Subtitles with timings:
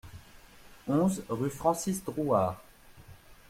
[0.87, 2.57] onze rue Francis Drouhard